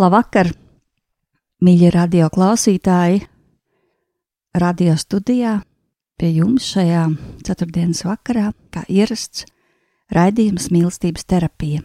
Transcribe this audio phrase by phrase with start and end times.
[0.00, 0.48] Labvakar,
[1.60, 3.18] mīļie radio klausītāji!
[4.56, 5.58] Radio studijā
[6.16, 7.02] pie jums šajā
[7.44, 9.44] ceturtdienas vakarā, kā ierasts,
[10.16, 11.84] raidījums mīlestības terapija.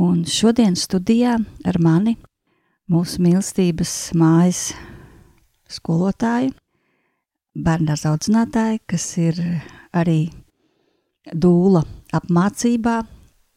[0.00, 1.36] Un šodien studijā
[1.68, 2.16] ar mani
[2.88, 4.70] mūsu mīlestības mājas
[5.68, 6.54] skolotāju,
[7.52, 9.44] bērnu audzinātāju, kas ir
[9.92, 10.22] arī
[11.36, 11.84] dūla
[12.16, 13.02] apmācībā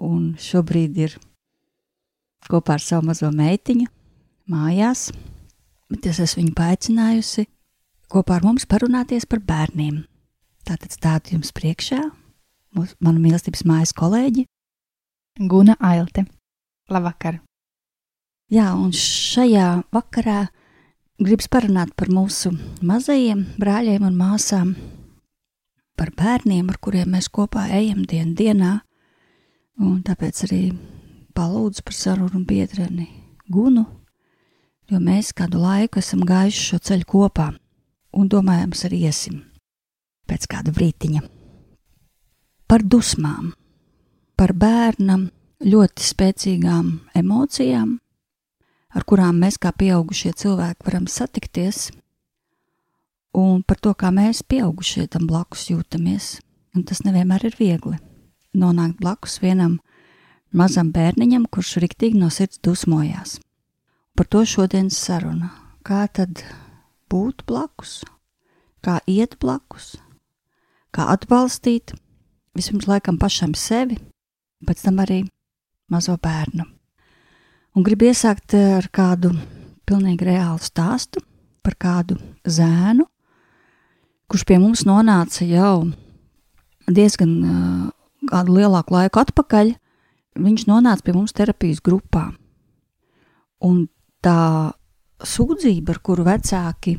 [0.03, 1.21] un šobrīd ir
[2.51, 3.87] kopā ar savu mazo meitiņu
[4.51, 5.11] mājās,
[5.91, 7.45] bet es esmu viņu paaicinājusi
[8.13, 10.03] kopā ar mums parunāties par bērniem.
[10.67, 12.01] Tātad stādu jums priekšā
[12.73, 14.45] manu mīlestības mājas kolēģi
[15.49, 16.25] Guna Ailte.
[16.91, 17.39] Labvakar!
[18.53, 20.43] Jā, un šajā vakarā
[21.21, 22.51] gribas parunāt par mūsu
[22.85, 24.73] mazajiem brāļiem un māsām,
[25.97, 28.73] par bērniem, ar kuriem mēs kopā ejam dienu dienā,
[29.81, 30.61] un tāpēc arī
[31.35, 33.07] palūdzu par sarunu biedreni
[33.49, 33.83] Gunu,
[34.89, 37.49] jo mēs kādu laiku esam gājuši šo ceļu kopā
[38.13, 39.41] un domājams arī iesim
[40.29, 41.23] pēc kāda brītiņa.
[42.69, 43.51] Par dusmām,
[44.39, 45.27] par bērnam
[45.63, 47.97] ļoti spēcīgām emocijām,
[48.93, 51.89] ar kurām mēs kā pieaugušie cilvēki varam satikties,
[53.33, 56.37] un par to, kā mēs pieaugušie tam blakus jūtamies.
[56.73, 57.99] Un tas nevienmēr ir viegli
[58.57, 59.79] nonākt blakus vienam
[60.53, 63.39] mazam bērniņam, kurš riktīgi no sirds dusmojās.
[64.13, 65.49] Par to šodienas saruna.
[65.83, 66.43] Kā tad
[67.11, 68.03] būt blakus,
[68.85, 69.97] kā iet blakus,
[70.95, 71.91] kā atbalstīt
[72.55, 73.97] vispirms laikam pašam sevi,
[74.63, 75.23] pēc tam arī
[75.91, 76.65] mazo bērnu.
[77.73, 79.33] Un gribu iesākt ar kādu
[79.89, 81.23] pilnīgi reālu stāstu
[81.65, 83.07] par kādu zēnu,
[84.29, 85.89] kurš pie mums nonāca jau
[86.87, 87.89] diezgan uh,
[88.29, 89.73] kādu lielāku laiku atpakaļ,
[90.39, 92.29] viņš nonāca pie mums terapijas grupā.
[93.63, 93.85] Un
[94.23, 94.73] tā
[95.23, 96.97] sūdzība, ar kuru vecāki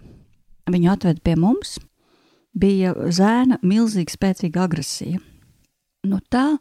[0.71, 1.77] viņu atveda pie mums,
[2.55, 5.21] bija zēna milzīga, spēcīga agresija.
[6.09, 6.55] Nu tā,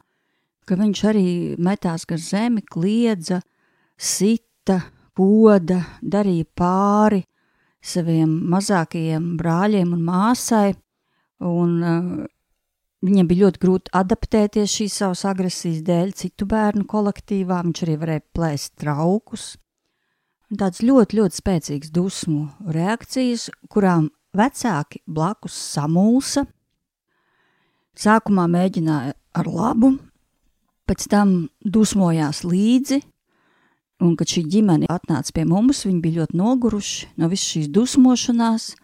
[0.67, 1.27] ka viņš arī
[1.61, 3.41] metās gar zemi, kliedza,
[3.97, 4.79] sita,
[5.13, 7.21] poda, darīja pāri
[7.83, 10.73] saviem mazākajiem brāļiem un māsai,
[11.43, 11.75] un
[13.03, 17.57] Viņam bija ļoti grūti adaptēties šīs savas agresijas dēļ citu bērnu kolektīvā.
[17.65, 19.47] Viņš arī varēja plēst traukus.
[20.53, 26.45] Tāds ļoti, ļoti spēcīgs dusmu reakcijas, kurām vecāki blakus samulsa.
[27.99, 29.97] Sākumā mēģināja ar labu,
[30.87, 33.01] pēc tam dusmojās līdzi,
[34.05, 38.71] un kad šī ģimene atnāca pie mums, viņi bija ļoti noguruši no visas šīs dusmošanās–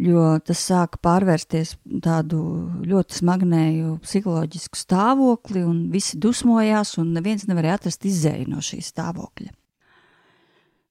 [0.00, 2.40] jo tas sāka pārvērsties tādu
[2.86, 9.52] ļoti smagnēju psiholoģisku stāvokli, un visi dusmojās, un neviens nevarēja atrast izēju no šī stāvokļa.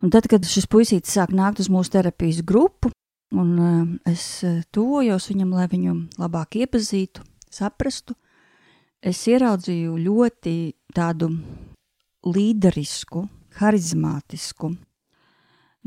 [0.03, 2.91] Un tad, kad šis puisītis sāk nākt uz mūsu terapijas grupu,
[3.33, 8.15] un uh, es eh, tuvojos viņam, lai viņu labāk iepazītu, saprastu,
[9.03, 10.55] es ieraudzīju ļoti
[10.95, 11.31] tādu
[12.27, 13.25] līderisku,
[13.59, 14.73] harizmātisku,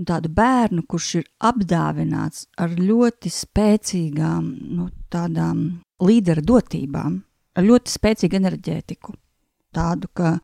[0.04, 5.62] tādu bērnu, kurš ir apdāvināts ar ļoti spēcīgām, nu, tādām
[6.04, 7.20] līdera dotībām,
[7.56, 9.14] ar ļoti spēcīgu enerģētiku.
[9.76, 10.36] Tādu, ka,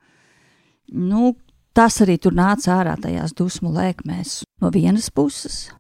[0.92, 1.34] nu,
[1.76, 5.70] tas arī tur nāca ārā tajās dusmu lēkmēs no vienas puses,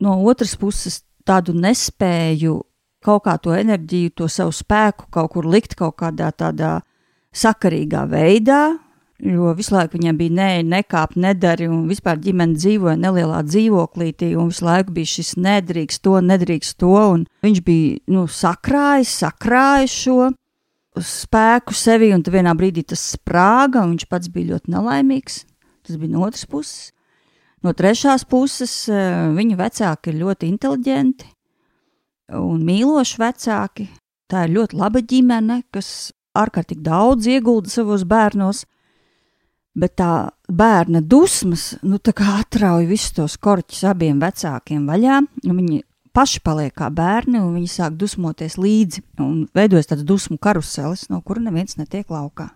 [0.00, 2.60] no otras puses tādu nespēju
[3.04, 6.78] kaut kā to enerģiju, to savu spēku kaut kur likt kaut kādā tādā
[7.34, 8.78] sakarīgā veidā,
[9.24, 14.50] Jo visu laiku viņam bija nē, nekāp, nedari, un vispār ģimene dzīvoja nelielā dzīvoklītī, un
[14.50, 20.18] visu laiku bija šis nedrīkst to, nedrīkst to, un viņš bija, nu, sakrājis, sakrājis šo,
[21.00, 25.40] spēku sevi, un vienā brīdī tas sprāga, un viņš pats bija ļoti nelaimīgs.
[25.84, 26.92] Tas bija no otras puses.
[27.64, 31.24] No trešās puses, eh, viņa vecāki ir ļoti inteliģenti
[32.36, 33.88] un mīloši vecāki.
[34.28, 38.64] Tā ir ļoti laba ģimene, kas ārkārtīgi daudz iegulda savos bērnos,
[39.74, 40.12] bet tā
[40.48, 45.20] bērna dusmas nu, atrauj visus tos korķus abiem vecākiem vaļā.
[45.44, 45.82] Viņi
[46.14, 49.02] paši paliek kā bērni, un viņi sāk dusmoties līdzi,
[49.54, 52.52] veidojas tāds dusmu karuselis, no kura neviens netiek laukā.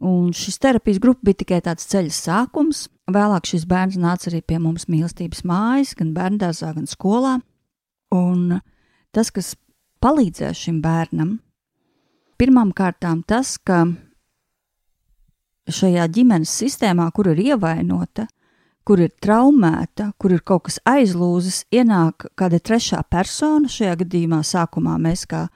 [0.00, 2.86] Un šis terapijas grupa bija tikai tāds ceļa sākums.
[3.10, 7.34] Vēlāk šis bērns nāca arī pie mums mīlestības mājas, gan bērngārzā, gan skolā.
[8.14, 8.62] Un
[9.12, 9.52] tas, kas
[10.00, 11.34] palīdzēja šim bērnam,
[12.40, 13.82] pirmām kārtām tas, ka
[15.74, 18.26] šajā ģimenes sistēmā, kur ir ievainota,
[18.84, 23.70] kur ir traumēta, kur ir kaut kas aizlūzis, ienāk kāda trešā persona.
[23.70, 25.46] Šajā gadījumā sākumā mēs kā,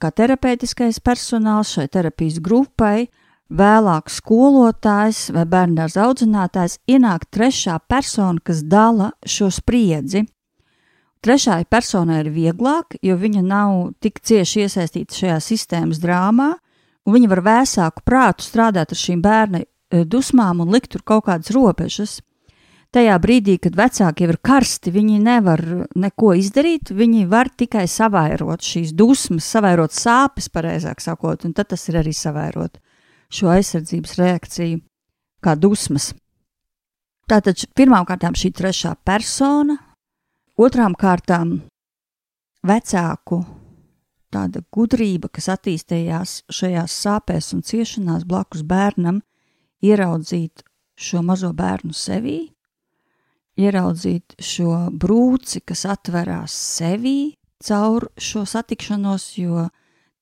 [0.00, 3.08] kā terapeitiskais personāls šai terapijas grupai,
[3.46, 10.26] vēlāk skolotājs vai bērndārza audzinātājs, ienāk trešā persona, kas dala šo spriedzi.
[11.22, 16.52] Trešai personai ir vieglāk, jo viņa nav tik cieši iesaistīta šajā sistēmas drāmā,
[17.06, 21.28] un viņa var vēsāku prātu strādāt ar šīm bērna eh, dusmām un likt tur kaut
[21.30, 22.18] kādas robežas
[22.96, 25.62] tajā brīdī, kad vecāki jau ir karsti, viņi nevar
[25.98, 31.86] neko izdarīt, viņi var tikai savairot šīs dusmas, savairot sāpes, pareizāk sakot, un tad tas
[31.90, 32.78] ir arī savairot
[33.32, 34.80] šo aizsardzības reakciju
[35.44, 36.12] kā dusmas.
[37.26, 39.76] Tātad pirmām kārtām šī trešā persona,
[40.56, 41.58] otrām kārtām
[42.66, 43.42] vecāku
[44.36, 49.22] tāda gudrība, kas attīstījās šajās sāpēs un ciešanās blakus bērnam,
[49.84, 50.64] ieraudzīt
[50.96, 52.38] šo mazo bērnu sevī,
[53.56, 57.34] ieraudzīt šo brūci, kas atverās sevī
[57.64, 59.68] caur šo satikšanos, jo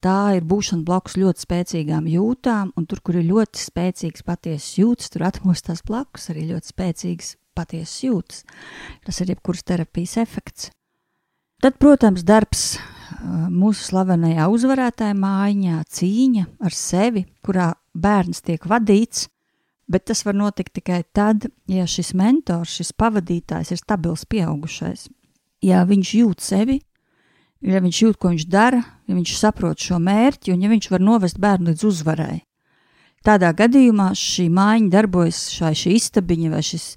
[0.05, 5.11] tā ir būšana blakus ļoti spēcīgām jūtām, un tur, kur ir ļoti spēcīgs patiesas jūtas,
[5.11, 8.45] tur atmostās blakus arī ļoti spēcīgas patiesas jūtas.
[9.07, 10.71] Tas ir jebkuras terapijas efekts.
[11.65, 12.75] Tad, protams, darbs
[13.51, 19.29] mūsu slavenajā uzvarētāja mājiņā, cīņa ar sevi, kurā bērns tiek vadīts,
[19.87, 25.11] Bet tas var notikt tikai tad, ja šis mentors, šis pavadītājs ir stabils pieaugušais.
[25.65, 26.79] Ja viņš jūt sevi,
[27.61, 31.05] ja viņš jūt, ko viņš dara, ja viņš saprot šo mērķi un ja viņš var
[31.05, 32.41] novest bērnu līdz uzvarai.
[33.25, 36.91] Tādā gadījumā šī mājiņa darbojas, šai šī istabiņa vai šis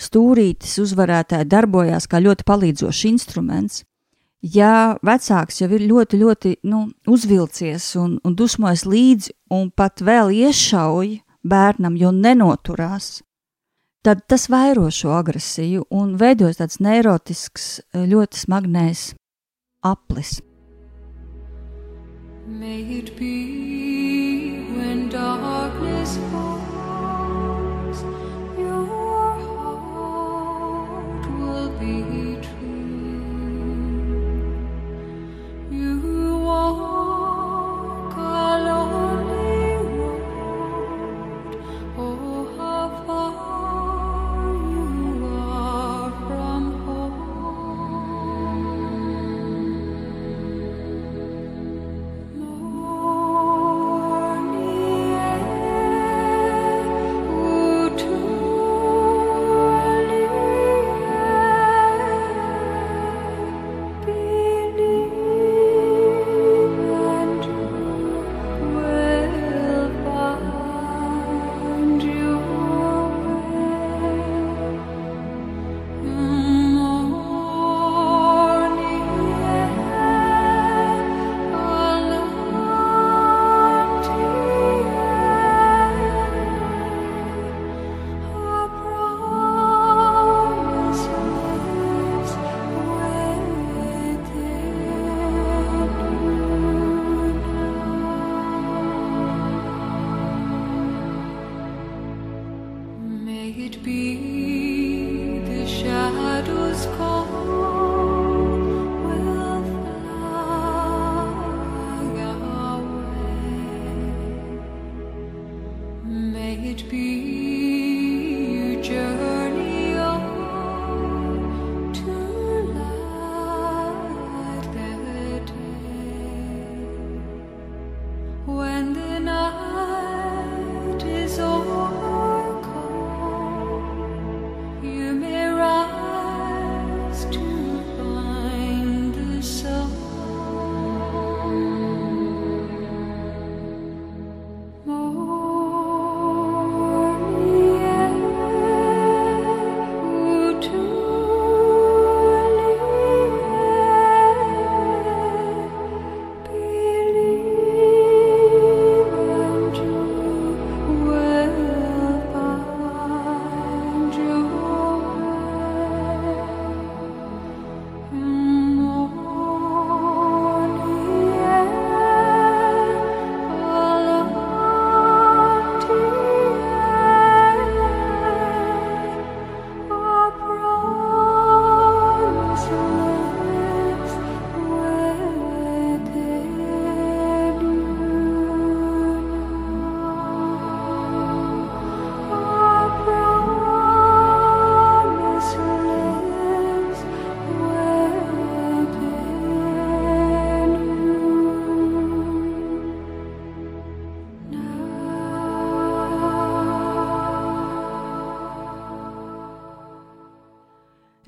[0.00, 3.84] stūrītis uzvarētāji darbojās kā ļoti palīdzošs instruments.
[4.54, 10.30] Ja vecāks jau ir ļoti, ļoti nu, uzvilcies un, un dusmojas līdzi un pat vēl
[10.36, 11.16] iešauj
[11.46, 13.22] bērnam, jo nenoturās,
[14.06, 19.08] tad tas vairo šo agresiju un veidojas tāds neirotisks, ļoti smagnējs
[19.82, 20.38] aplis.
[22.46, 28.04] May it be when darkness falls,
[31.80, 32.25] be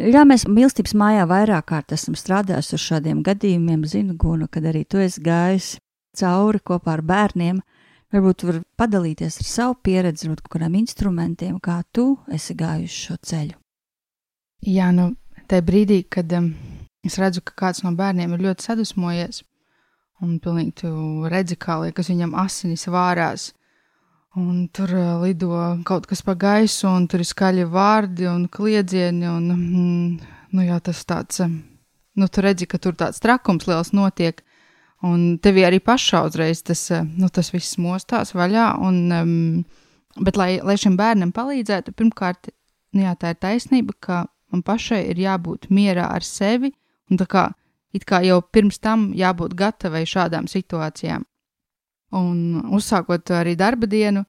[0.08, 3.82] Jā, mēs mīlestības mājā vairāk kārt esam strādājuši ar šādiem gadījumiem.
[3.84, 5.74] Zinu, Guna, kad arī tu esi gājis
[6.16, 7.58] cauri kopā ar bērniem.
[8.14, 13.58] Varbūt var padalīties ar savu pieredzi, varbūt kādiem instrumentiem, kā tu esi gājuši šo ceļu.
[14.64, 15.10] Jā, nu,
[15.44, 16.54] tajā brīdī, kad um,
[17.04, 19.42] es redzu, ka kāds no bērniem ir ļoti sadusmojies,
[20.24, 20.94] un pilnīgi tu
[21.28, 23.50] redzi, kā liekas viņam asinis vārās,
[24.38, 24.92] Un tur
[25.24, 25.50] lido
[25.88, 29.26] kaut kas pa gaisu, un tur ir skaļi vārdi un kliedzieni.
[29.26, 34.44] Un, mm, nu, jā, tas tāds, nu, tu redzi, ka tur tāds trakums liels notiek.
[35.02, 38.68] Un tev arī pašā uzreiz tas, nu, tas viss mostās vaļā.
[38.86, 42.52] Un, um, bet, lai, lai šim bērnam palīdzētu, pirmkārt,
[42.94, 44.20] nu, jā, tā ir taisnība, ka
[44.52, 46.70] man pašai ir jābūt mierā ar sevi.
[47.10, 47.48] Un tā kā,
[48.06, 51.26] kā jau pirms tam jābūt gatavai šādām situācijām.
[52.16, 54.22] Un uzsākot arī darba dienu,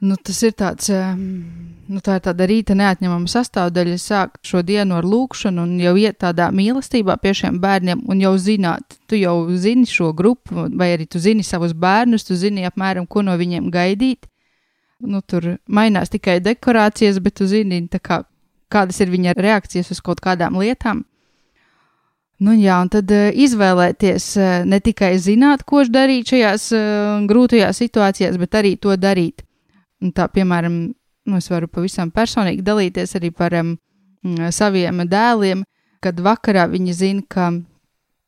[0.00, 3.96] nu, tas ir tāds, nu, tā ir tāda rīta neatņemama sastāvdaļa.
[4.00, 8.32] Sākt šo dienu ar lūkšanu un jau iet tādā mīlestībā pie šiem bērniem un jau
[8.40, 13.08] zināt, tu jau zini šo grupu, vai arī tu zini savus bērnus, tu zini apmēram,
[13.08, 14.28] ko no viņiem gaidīt.
[15.04, 18.22] Nu, tur mainās tikai dekorācijas, bet tu zini, kā,
[18.72, 21.04] kādas ir viņa reakcijas uz kaut kādām lietām.
[22.36, 27.80] Nu, jā, un tad uh, izvēlēties uh, ne tikai zināt, ko darīt šajās uh, grūtajās
[27.80, 29.40] situācijās, bet arī to darīt.
[30.04, 33.72] Un tā, piemēram, nu, es varu pavisam personīgi dalīties arī par um,
[34.52, 35.62] saviem dēliem,
[36.04, 37.48] kad vakarā viņi zina, ka,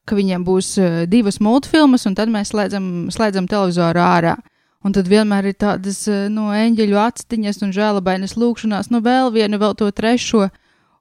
[0.08, 0.70] ka viņiem būs
[1.12, 4.38] divas multfilmas, un tad mēs slēdzam, slēdzam televizoru ārā.
[4.86, 9.76] Un tad vienmēr ir tādas no eņģeļu actiņas un žēlabainas lūkšanās, nu vēl vienu, vēl
[9.76, 10.46] to trešo.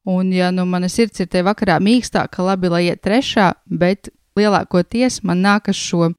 [0.08, 4.08] Un, ja nu mana sirds ir te vakarā mīkstāka, labi, lai iet trešā, bet
[4.40, 6.14] lielākoties man nākas šo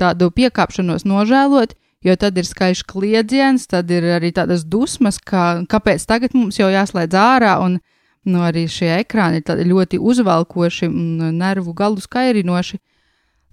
[0.00, 1.74] tādu piekāpšanos nožēlot,
[2.04, 6.70] jo tad ir skaļš kliedziens, tad ir arī tādas dusmas, ka, kāpēc tagad mums jau
[6.72, 7.78] jāslēdz ārā, un
[8.24, 12.80] nu, arī šie ekrāni ir ļoti uzvalkoši un nervu galu skairinoši.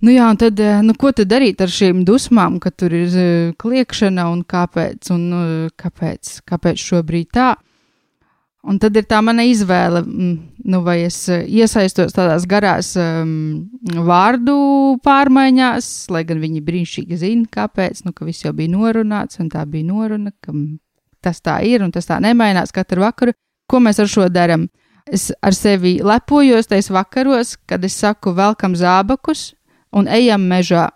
[0.02, 3.52] Nu jā, un tad, nu, ko tad darīt ar šīm dusmām, ka tur ir uh,
[3.60, 7.52] kliekšana un kāpēc, un uh, kāpēc, kāpēc šobrīd tā?
[8.62, 10.34] Un tad ir tā mana izvēle, mm,
[10.70, 13.72] nu, vai es eh, iesaistos tādās garās um,
[14.06, 14.58] vārdu
[15.02, 19.66] pārmaiņās, lai gan viņi brīnišķīgi zina, kāpēc, nu, ka viss jau bija norunāts, un tā
[19.66, 20.54] bija noruna, ka
[21.26, 23.34] tas tā ir, un tas tā nemainās katru vakaru.
[23.70, 24.68] Ko mēs ar šo darām?
[25.10, 29.56] Es ar sevi lepojos tais vakaros, kad es saku, velkam zābakus
[29.98, 30.90] un ejam mežā.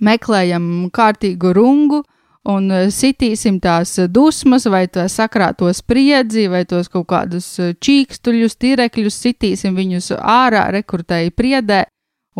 [0.00, 2.00] Meklējam kārtīgu rungu,
[2.48, 7.74] un eh, sitīsim tās eh, dusmas, vai to sakrāto spriedzi, vai tos kaut kādus eh,
[7.76, 11.84] čīkstuļus, tīrekļus, sitīsim viņus ārā, rekrutēji priedē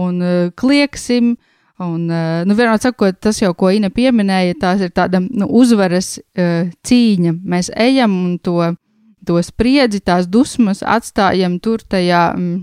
[0.01, 0.21] un
[0.57, 1.37] klieksim.
[1.81, 7.33] Un, nu, vienmēr sakot, tas jau, ko Ina pieminēja, tās ir tāda nu, uzvaras cīņa.
[7.41, 8.67] Mēs ejam un to,
[9.25, 12.61] to spriedzi, tās dusmas atstājam tur tajā, mm,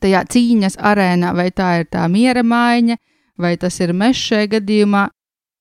[0.00, 2.96] tajā cīņas arēnā, vai tā ir tā miera maiņa,
[3.36, 5.10] vai tas ir mežs šajā gadījumā.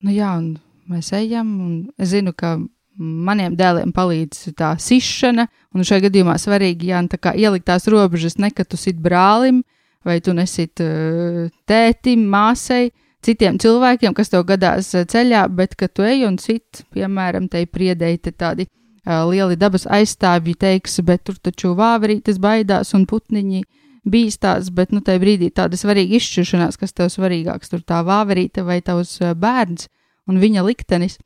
[0.07, 0.53] Nu, jā, un
[0.93, 2.57] mēs ejam, un es zinu, ka
[2.97, 8.37] maniem dēliem palīdz tā sišana, un šajā gadījumā svarīgi, jā, tā kā ielikt tās robežas,
[8.37, 9.63] ne ka tu sit brālim,
[10.05, 12.91] vai tu nesit uh, tētim, māsai,
[13.23, 17.63] citiem cilvēkiem, kas tev gadās uh, ceļā, bet ka tu ej un sit, piemēram, te
[17.65, 23.63] priedēji te tādi uh, lieli dabas aizstāvji teiks, bet tur taču vāverītes baidās un putniņi
[24.03, 28.81] bīstās, bet, nu, tajā brīdī tāda svarīga izšķiršanās, kas tev svarīgāks, tur tā vāverīte vai
[28.83, 31.19] tavs bērns, uh, un viņa liktenis.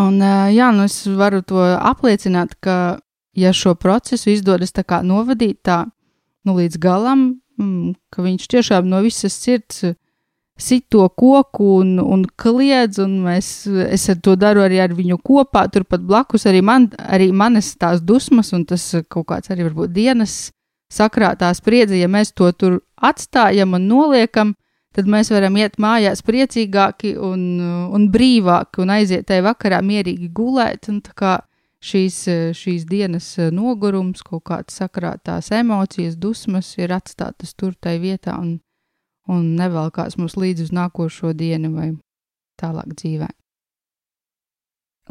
[0.00, 0.18] Un,
[0.50, 2.98] jā, nu es varu to apliecināt, ka,
[3.34, 5.84] ja šo procesu izdodas tā kā novadīt tā,
[6.44, 7.26] nu līdz galam,
[7.60, 9.84] mm, ka viņš tiešām no visas sirds
[10.56, 15.18] sit to koku un, un kliedz, un mēs, es ar to daru arī ar viņu
[15.26, 19.94] kopā, turpat blakus arī, man, arī manas tās dusmas, un tas kaut kāds arī varbūt
[19.94, 20.52] dienas
[20.94, 24.54] sakrātā spriedze, ja mēs to tur atstājam un noliekam,
[24.94, 27.42] tad mēs varam iet mājās priecīgāki un,
[27.94, 30.88] un brīvāki un aiziet tajā vakarā mierīgi gulēt.
[30.92, 31.02] Un
[31.84, 32.18] šīs,
[32.56, 38.58] šīs dienas nogurums, kaut kādas sakrātās emocijas, dusmas ir atstātas tur tajā vietā un,
[39.28, 41.92] un nevelkās mums līdzi uz nākošo dienu vai
[42.60, 43.30] tālāk dzīvē.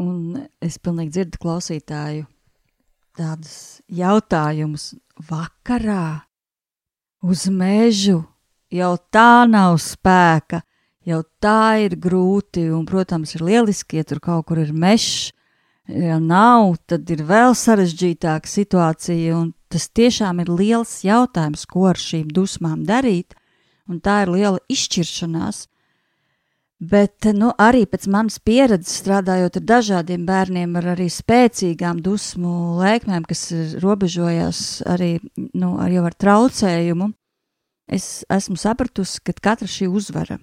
[0.02, 2.26] Un es pilnīgi dzirdu klausītāju
[3.14, 4.94] tādus jautājumus
[5.30, 6.24] vakarā
[7.22, 8.24] uz mežu
[8.74, 10.64] jau tā nav spēka,
[11.06, 15.32] jau tā ir grūti, un, protams, ir lieliski, ja tur kaut kur ir mežs.
[15.84, 22.00] Ja nav, tad ir vēl sarežģītāka situācija, un tas tiešām ir liels jautājums, ko ar
[22.00, 23.36] šīm dusmām darīt,
[23.92, 25.66] un tā ir liela izšķiršanās.
[26.84, 33.28] Bet nu, arī pēc manas pieredzes strādājot ar dažādiem bērniem, ar arī spēcīgām dusmu lēkmēm,
[33.28, 33.44] kas
[33.84, 37.12] robežojas arī nu, ar ar traucējumu,
[37.88, 40.40] es esmu sapratusi, ka katra šī uzvara,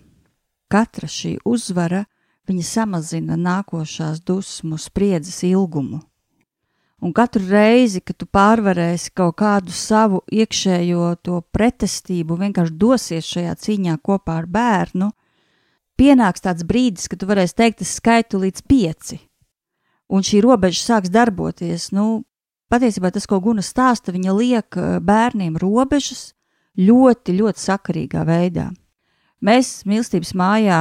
[0.71, 2.05] katra šī uzvara,
[2.49, 6.01] viņa samazina nākošās dusmu spriedzes ilgumu.
[7.01, 13.55] Un katru reizi, kad tu pārvarēsi kaut kādu savu iekšējo to pretestību, vienkārši dosies šajā
[13.57, 15.09] cīņā kopā ar bērnu,
[15.97, 19.17] pienāks tāds brīdis, kad tu varēsi teikt, es skaitu līdz pieci.
[20.13, 21.89] Un šī robeža sāks darboties.
[21.97, 22.27] Nu,
[22.69, 26.35] patiesībā tas, ko Guna stāsta, viņa liek eh, bērniem robežas
[26.79, 28.71] ļoti, ļoti sakarīgā veidā.
[29.41, 30.81] Mēs mīlestības mājā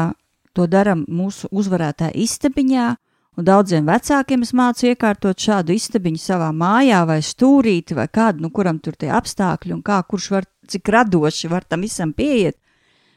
[0.53, 2.95] to darām mūsu uzvarētāja istabiņā,
[3.39, 8.49] Un daudziem vecākiem es mācu iekārtot šādu istabiņu savā mājā, vai stūrīti, vai kādu, nu,
[8.52, 12.58] kuram tur tie apstākļi, un kā kurš var, cik radoši var tam visam pieiet.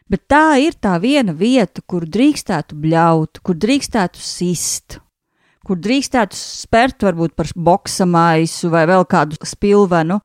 [0.07, 5.01] Bet tā ir tā viena vieta, kur drīkstētu bļaut, kur drīkstētu sist,
[5.67, 10.21] kur drīkstētu spērt varbūt par boksa maisu vai vēl kādu spilvenu,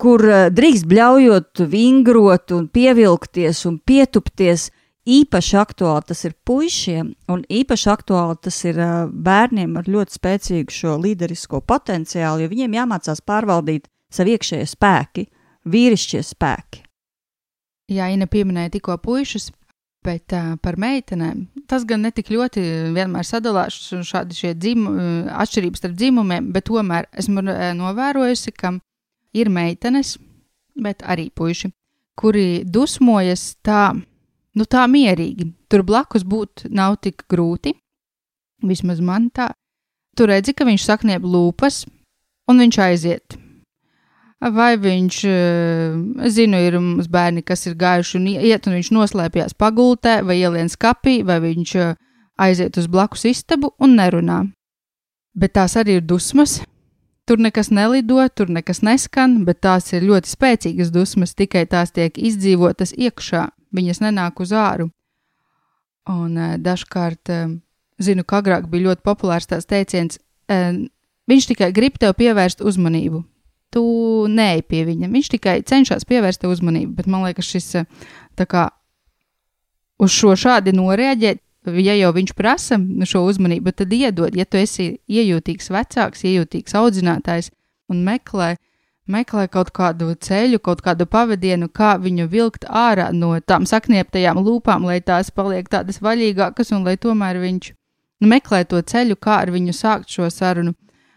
[0.00, 4.70] kur eh, drīkst bļaujot, vingrot un pievilkties un pietupties
[5.06, 10.74] īpaši aktuāli tas ir puišiem, un īpaši aktuāli tas ir uh, bērniem ar ļoti spēcīgu
[10.74, 15.28] šo līderisko potenciālu, jo viņiem jāmācās pārvaldīt savu iekšējie spēki,
[15.70, 16.82] vīrišķie spēki.
[17.94, 19.52] Jā, Ina pieminēja tikko puišus,
[20.02, 24.96] bet uh, par meitenēm tas gan netik ļoti vienmēr sadalās šādi šie dzimu,
[25.38, 27.46] atšķirības starp dzimumiem, bet tomēr esmu
[27.78, 28.74] novērojusi, ka
[29.36, 30.16] ir meitenes,
[30.76, 31.70] bet arī puiši,
[32.16, 33.92] kuri dusmojas tā,
[34.56, 35.50] nu, tā mierīgi.
[35.68, 37.74] Tur blakus būt nav tik grūti.
[38.64, 39.50] Vismaz man tā.
[40.16, 41.84] Tu redzi, ka viņš sakniep lūpas,
[42.48, 43.36] un viņš aiziet.
[44.40, 49.56] Vai viņš, eh, zinu, ir mums bērni, kas ir gājuši un iet, un viņš noslēpjas
[49.56, 51.94] pagultē, vai ielien skapī, vai viņš eh,
[52.38, 54.52] aiziet uz blakus istabu un nerunā.
[55.34, 56.60] Bet tās arī ir dusmas.
[57.26, 62.14] Tur nekas nelido, tur nekas neskan, bet tās ir ļoti spēcīgas dusmas, tikai tās tiek
[62.14, 64.92] izdzīvotas iekšā viņas nenāk uz āru.
[66.06, 67.56] Un uh, dažkārt uh,
[67.98, 70.20] zinu, ka agrāk bija ļoti populārs tās teiciens,
[70.52, 70.78] uh,
[71.26, 73.24] viņš tikai grib tev pievērst uzmanību.
[73.74, 73.82] Tu
[74.30, 77.82] neej pie viņa, viņš tikai cenšas pievērst tev uzmanību, bet man liekas, šis
[78.38, 78.68] tā kā
[79.98, 84.96] uz šo šādi noreaģēt, ja jau viņš prasa šo uzmanību, tad iedod, ja tu esi
[85.08, 87.50] iejūtīgs vecāks, iejūtīgs audzinātājs
[87.90, 88.54] un meklē
[89.06, 94.86] meklē kaut kādu ceļu, kaut kādu pavadienu, kā viņu vilkt ārā no tām saknieptajām lūpām,
[94.86, 97.72] lai tās paliek tādas vaļīgākas un lai tomēr viņš
[98.26, 100.74] meklē to ceļu, kā ar viņu sākt šo sarunu.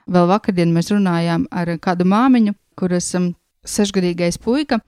[0.09, 3.33] Vēl vakardien mēs runājām ar kādu māmiņu, kuras um,
[3.65, 4.79] sešgadīgais puika.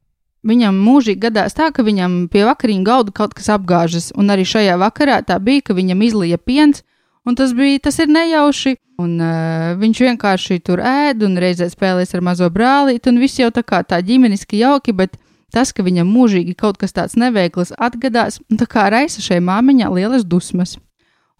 [0.47, 4.77] Viņam mūžīgi gadās tā, ka viņam pie vakariņu galda kaut kas apgāžas, un arī šajā
[4.81, 6.81] vakarā tā bija, ka viņam izlija piens,
[7.25, 12.13] un tas bija, tas ir nejauši, Un uh, viņš vienkārši tur ēd un reizē spēlēs
[12.15, 15.17] ar mazo brālīti, un viss jau tā kā tā ģimeniski jauki, bet
[15.53, 20.27] tas, ka viņam mūžīgi kaut kas tāds neveikls atgadās, tā kā raisa šai māmiņā lielas
[20.27, 20.77] dusmas.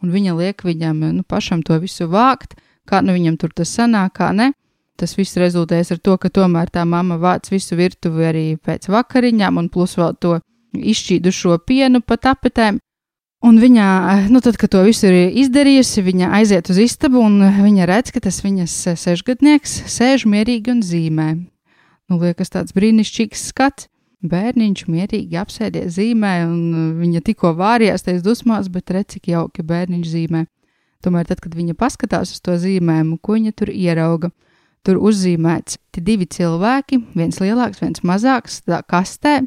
[0.01, 2.57] Un viņa liek viņam nu, pašam to visu vākt,
[2.89, 4.51] kā nu viņam tur tas sanāk, kā ne.
[5.01, 9.57] Tas viss rezultēs ar to, ka tomēr tā mamma vāc visu virtuvi arī pēc vakariņām,
[9.57, 10.37] un plus vēl to
[10.77, 12.77] izšķīdušo pienu pa tapetēm.
[13.41, 13.85] Un viņa,
[14.29, 18.21] nu, tad, kad to visu ir izdarījusi, viņa aiziet uz istabu un viņa redz, ka
[18.21, 21.29] tas viņas sešgadnieks sēž mierīgi un zīmē.
[22.11, 23.89] Nu, liekas, tāds brīnišķīgs skats.
[24.21, 30.11] Bērniņš mierīgi apsēdies zīmē, un viņa tikko vārījās tajās dusmās, bet redz, cik jauki bērniņš
[30.11, 30.43] zīmē.
[31.01, 34.29] Tomēr, tad, kad viņa paskatās uz to zīmējumu, ko viņa tur ierauga,
[34.85, 39.41] tur uzzīmēts divi cilvēki, viens lielāks, viens mazāks, tā kastē,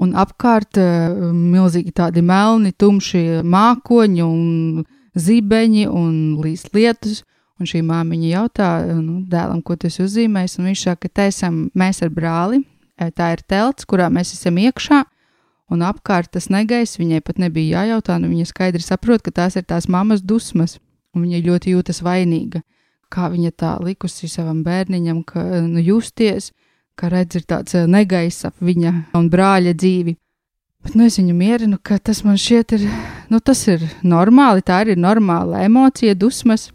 [0.00, 7.22] un apkārt uh, milzīgi tādi melni, tumši mākoņi un zibeņi un līdz lietus.
[7.60, 12.08] Un šī māmiņa jautā nu, dēlam, ko tas uzzīmēs, viņš saka, ka esam mēs ar
[12.08, 12.62] brāli,
[12.96, 15.02] e, tā ir telts, kurā mēs esam iekšā,
[15.68, 19.66] un apkārt tas negaiss, viņai pat nebija jājautā, nu viņa skaidri saprot, ka tās ir
[19.68, 20.78] tās mammas dusmas,
[21.12, 22.62] un viņa ļoti jūtas vainīga,
[23.10, 26.50] kā viņa tā likusi savam bērniņam, ka nu, justies,
[26.98, 30.16] kā redz, ir tāds eh, negaiss ap viņa un brāļa dzīvi.
[30.80, 32.84] Bet nu, es viņu mierinu, ka tas man šķiet, ir,
[33.28, 36.70] nu, tas ir normāli, tā ir normāla emocija, dusmas.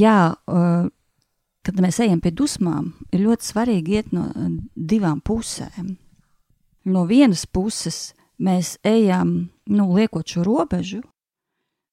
[0.00, 0.88] Jā, uh,
[1.66, 4.26] kad mēs ejam pie dusmām, ir ļoti svarīgi iet no
[4.74, 5.94] divām pusēm.
[6.88, 11.02] No vienas puses mēs ejam, nu, liekot šo robežu,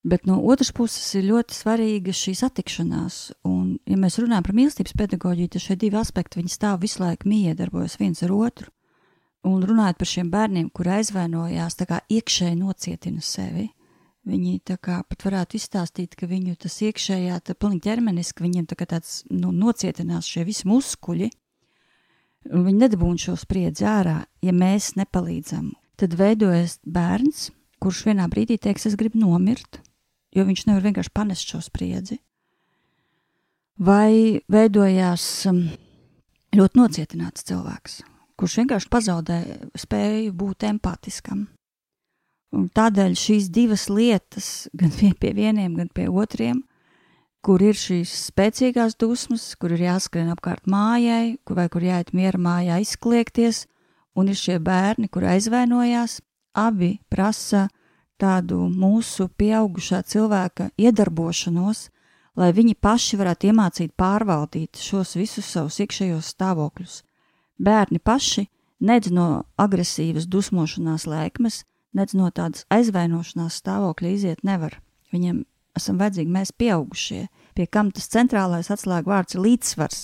[0.07, 3.19] bet no otras puses ir ļoti svarīga šī satikšanās.
[3.47, 7.99] Un, ja mēs runājam par mīlestības pedagoģiju, tad šie divi aspekti stāv visu laiku miedarbojas
[7.99, 8.71] viens ar otru.
[9.47, 13.67] Un runājot par šiem bērniem, kur aizvainojās, tā kā iekšēji nocietina sevi,
[14.27, 18.75] Viņi tā kā pat varētu izstāstīt, ka viņu tas iekšējā, tā pilnīgi ķermeniski, viņiem tā
[18.75, 21.29] kā tāds nu, nocietinās šie visi muskuļi,
[22.51, 25.71] un viņi nedabūna šo spriedzi ārā, ja mēs nepalīdzam.
[25.97, 27.47] Tad veidojas bērns,
[27.79, 29.79] kurš vienā brīdī teiks, es gribu nomirt,
[30.35, 32.19] jo viņš nevar vienkārši panest šo spriedzi.
[33.79, 35.69] Vai veidojās um,
[36.57, 38.01] ļoti nocietināts cilvēks,
[38.35, 39.43] kurš vienkārši pazaudē
[39.77, 41.47] spēju būt empātiskam
[42.55, 46.63] Un tādēļ šīs divas lietas, gan pie vieniem, gan pie otriem,
[47.43, 52.39] kur ir šīs spēcīgās dusmas, kur ir jāskrien apkārt mājai, kur vai kur jāiet miera
[52.39, 53.65] mājā izkliekties,
[54.17, 56.21] un ir šie bērni, kur aizvainojās,
[56.57, 57.67] abi prasa
[58.17, 61.87] tādu mūsu pieaugušā cilvēka iedarbošanos,
[62.37, 67.01] lai viņi paši varētu iemācīt pārvaldīt šos visus savus iekšējos stāvokļus.
[67.57, 68.47] Bērni paši
[68.85, 71.63] nedz no agresīvas dusmošanās lēkmes,
[71.97, 74.77] nedz no tādas aizvainošanās stāvokļa iziet nevar.
[75.13, 75.43] Viņiem
[75.77, 80.01] esam vajadzīgi mēs pieaugušie, pie kam tas centrālais atslēgu vārds ir līdzsvars.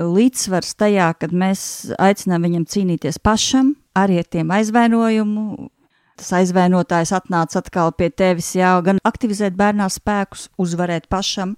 [0.00, 5.68] Līdzsvars tajā, kad mēs aicinām viņam cīnīties pašam, arī ar tiem aizvainojumu.
[6.18, 11.56] Tas aizvainotājs atnāca atkal pie tevis, jā, gan aktivizēt bērnā spēkus, uzvarēt pašam,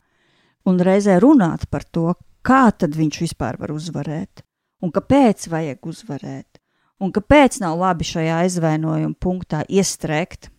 [0.69, 2.15] un reizē runāt par to,
[2.47, 4.45] kā tad viņš vispār var uzvarēt,
[4.81, 6.61] un kāpēc vajag uzvarēt
[7.03, 10.51] un kāpēc nav labi šajā aizvainojuma punktā iestrēgt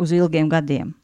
[0.00, 0.94] uz ilgiem gadiem.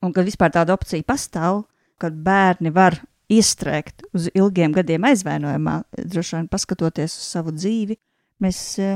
[0.00, 1.64] Un kad vispār tāda opcija pastāv,
[2.00, 2.96] kad bērni var
[3.30, 7.98] iestrēgt uz ilgiem gadiem aizvainojumā, droši vien paskatoties uz savu dzīvi,
[8.42, 8.94] mēs e,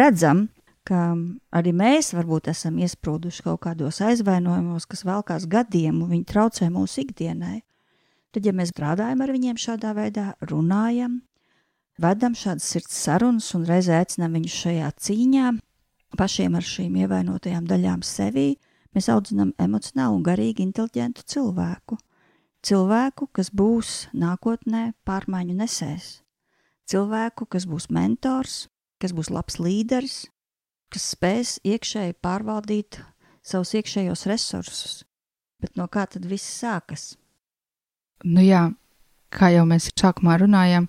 [0.00, 0.48] redzam,
[0.88, 1.12] ka
[1.54, 7.04] arī mēs varbūt esam iesprūduši kaut kādos aizvainojumos, kas velkās gadiem, un viņi traucē mūsu
[7.04, 7.60] ikdienai.
[8.34, 11.20] Tad, ja mēs strādājam ar viņiem šādā veidā, runājam,
[12.00, 15.50] vedam šādas sirds sarunas un reizē aicinām viņus šajā cīņā,
[16.18, 18.54] pašiem ar šīm ievainotajām daļām sevī,
[18.96, 22.00] mēs audzinām emocionāli un garīgi inteliģentu cilvēku.
[22.66, 26.10] Cilvēku, kas būs nākotnē pārmaiņu nesējs.
[26.90, 28.66] Cilvēku, kas būs mentors,
[29.00, 30.26] kas būs labs līderis,
[30.92, 32.98] kas spēs iekšēji pārvaldīt
[33.46, 34.94] savus iekšējos resursus.
[35.60, 37.14] Bet no kā tad viss sākas?
[38.24, 38.66] Nu jā,
[39.32, 40.88] kā jau mēs sākumā runājām,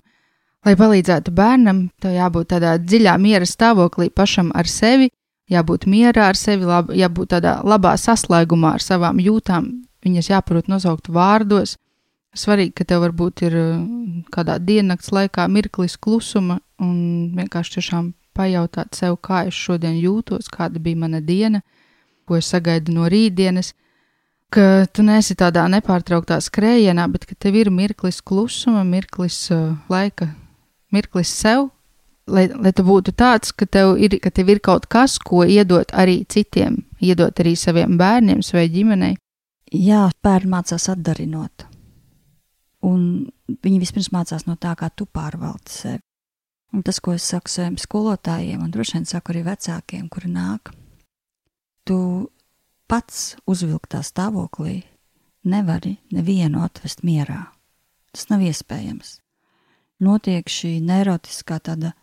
[0.62, 5.08] Lai palīdzētu bērnam, tev jābūt tādā dziļā miera stāvoklī pašam ar sevi,
[5.50, 9.72] jābūt mierā ar sevi, lab, jābūt tādā labā saslēgumā ar savām jūtām,
[10.06, 11.76] viņas jāprot nosaukt vārdos.
[12.38, 13.80] Svarīgi, ka tev varbūt ir uh,
[14.32, 20.80] kādā diennakts laikā mirklis klusuma un vienkārši tiešām pajautāt sev, kā es šodien jūtos, kāda
[20.80, 21.60] bija mana diena,
[22.24, 23.74] ko es sagaidu no rītdienas,
[24.54, 30.30] ka tu nesi tādā nepārtrauktā skrējienā, bet ka tev ir mirklis klusuma, mirklis uh, laika
[30.92, 31.70] mirklis sev,
[32.26, 35.92] lai, lai tu būtu tāds, ka tev, ir, ka tev ir kaut kas, ko iedot
[35.96, 39.16] arī citiem, iedot arī saviem bērniem, savai ģimenei.
[39.72, 41.66] Jā, bērni mācās atdarinot.
[42.84, 43.30] Un
[43.62, 46.02] viņi vispirms mācās no tā, kā tu pārvaldi sevi.
[46.72, 50.72] Un tas, ko es saku saviem skolotājiem, un droši vien saku arī vecākiem, kuri nāk,
[51.84, 51.98] tu
[52.88, 54.80] pats uzvilktā stāvoklī
[55.44, 57.44] nevari nevienu atvest mierā.
[58.12, 59.21] Tas nav iespējams
[60.02, 61.94] notiek šī neirotiskā tāda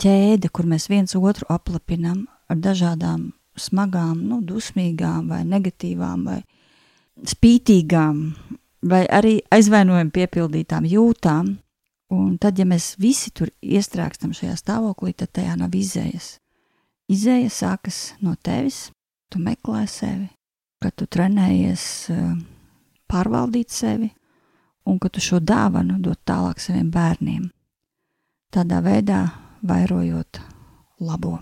[0.00, 6.40] ķēde, kur mēs viens otru aplapinam ar dažādām smagām, nu, dusmīgām, vai negatīvām, vai
[7.28, 8.22] spītīgām,
[8.90, 11.56] vai arī aizvainojumu piepildītām jūtām.
[12.10, 16.40] Un tad, ja mēs visi tur iestrēgstam šajā stāvoklī, tad tajā nav izējas.
[17.10, 18.88] Izēja sākas no tevis,
[19.30, 20.26] tu meklē sevi,
[20.82, 22.32] kad tu trenējies eh,
[23.10, 24.10] pārvaldīt sevi,
[24.84, 27.48] un ka tu šo dāvanu dod tālāk saviem bērniem.
[28.50, 29.20] Tādā veidā
[29.62, 30.40] vairojot
[31.04, 31.38] labo.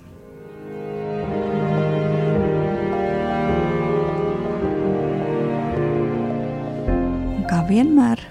[7.39, 8.23] Un kā vienmēr,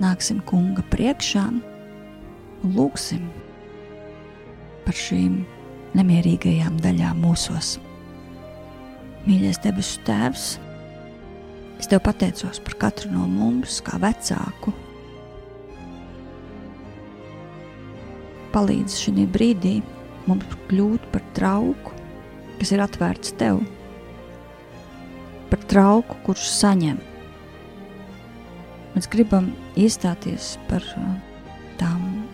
[0.00, 3.28] nāksim kunga priekšā un lūgsim
[4.86, 5.42] par šīm
[5.98, 7.76] nemierīgajām daļām mūsos.
[9.26, 10.52] Mīļais debesu Tēvs!
[11.82, 14.70] Es tev pateicos par katru no mums, kā vecāku.
[18.54, 19.76] Palīdz šajā brīdī
[20.28, 21.96] mums kļūt par trauku,
[22.60, 23.64] kas ir atvērts tev,
[25.50, 27.00] par trauku, kurš saņem,
[28.92, 29.46] Mēs gribam
[29.80, 31.12] iestāties par uh,
[31.80, 32.26] tām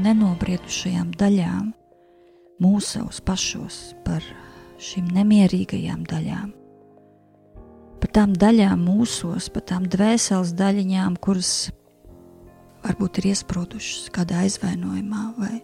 [0.00, 1.74] nenobriedušajām daļām,
[2.64, 4.24] mūsos pašos, par
[4.80, 6.54] šīm nemierīgajām daļām,
[8.00, 11.70] par tām daļām mūsos, par tām dvēseles daļiņām, kuras
[12.84, 15.58] varbūt ir iesprūdušas kādā aizvainojumā vai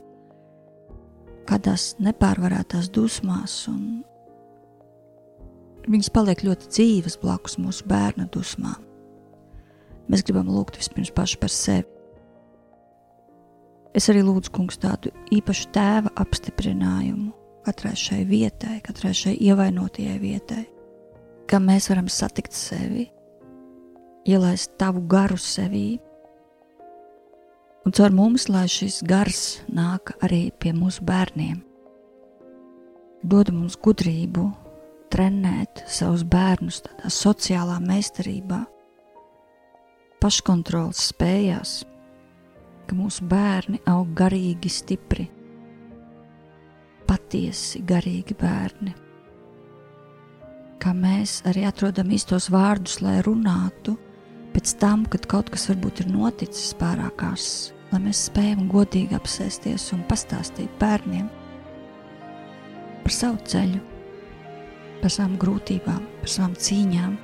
[1.46, 3.54] kādās nepārvarētās dusmās,
[5.86, 8.82] viņas paliek ļoti dzīves blakus mūsu bērna dusmām.
[10.10, 11.86] Mēs gribam lūgt vispirms paši par sevi.
[13.96, 17.32] Es arī lūdzu, kungs, tādu īpašu tēva apstiprinājumu
[17.66, 20.66] katrai šai vietai, katrai šai ievainotajai vietai,
[21.46, 23.06] kā mēs varam satikt sevi,
[24.26, 25.98] ielaist tavu garu sevī,
[27.86, 31.60] un caur mums, lai šis gars nāk arī pie mūsu bērniem.
[33.26, 34.48] Dod mums gudrību,
[35.10, 38.64] trenēt savus bērnus tādā sociālā meistarībā,
[40.22, 41.78] paškontrolas spējās,
[42.86, 45.30] ka mūsu bērni aug garīgi stipri,
[47.06, 49.05] patiesi garīgi bērni.
[50.86, 53.96] Kā mēs arī atrodam īstos vārdus, lai runātu
[54.52, 57.46] pēc tam, kad kaut kas varbūt ir noticis pārākās,
[57.90, 61.26] lai mēs spējam godīgi apsēsties un pastāstīt bērniem
[63.02, 63.82] par savu ceļu,
[65.02, 67.18] par savām grūtībām, par savām cīņām,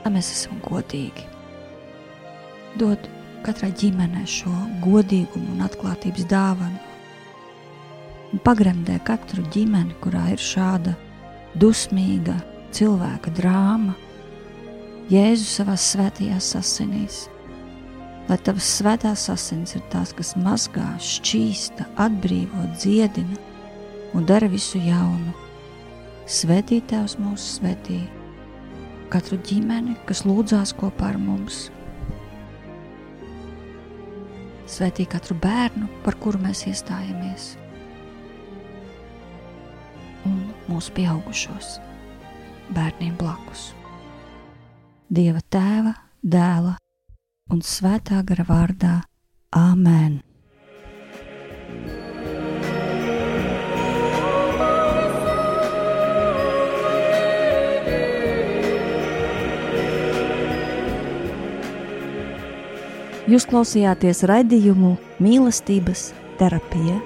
[0.00, 1.28] lai mēs esam godīgi.
[2.80, 3.12] Dod
[3.44, 4.56] katrai ģimenei šo
[4.88, 6.82] godīgumu un atklātības dāvanu.
[8.32, 10.96] Un pagremdē katru ģimeni, kurā ir šāda
[11.58, 12.38] dusmīga
[12.72, 13.96] cilvēka drāma,
[15.12, 17.16] Jēzu savā svētajās asinīs.
[18.30, 23.36] Lai tavas svētās asins ir tās, kas mazgā, šķīsta, atbrīvo, dziedina
[24.16, 25.34] un dara visu jaunu.
[26.30, 27.98] Svētī Tēvs mūsu svētī,
[29.12, 31.66] katru ģimeni, kas lūdzās kopā ar mums.
[34.70, 37.56] Svētī katru bērnu, par kuru mēs iestājamies,
[40.72, 41.76] mūsu pieaugušos
[42.72, 43.72] bērniem blakus.
[45.12, 45.92] Dieva tēva,
[46.24, 46.78] dēla
[47.52, 48.98] un svētā gara vārdā
[49.52, 50.22] Āmen!
[63.32, 66.08] Jūs klausījāties raidījumu mīlestības
[66.40, 66.98] terapija.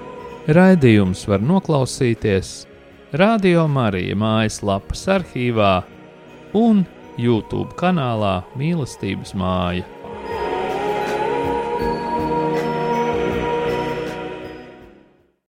[0.47, 2.66] Raidījums var noklausīties
[3.15, 5.77] Radio Marija mājaslapas arhīvā
[6.59, 6.81] un
[7.15, 9.85] YouTube kanālā Mīlestības māja.